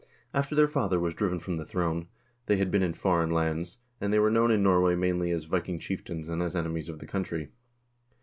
[0.33, 2.07] After their father was driven from the throne,
[2.47, 5.77] they had been in foreign lands, and they were known in Norway mainly as Viking
[5.77, 7.51] chieftains and as enemies of the country.